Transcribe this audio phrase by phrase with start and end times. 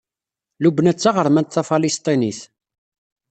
[0.63, 2.39] Lubna d taɣermant tafalesṭinit.